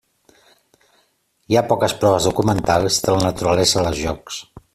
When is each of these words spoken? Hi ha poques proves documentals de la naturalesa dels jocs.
Hi 1.51 1.59
ha 1.59 1.63
poques 1.73 1.95
proves 2.05 2.29
documentals 2.29 2.99
de 3.05 3.15
la 3.17 3.21
naturalesa 3.27 3.87
dels 3.89 4.03
jocs. 4.07 4.43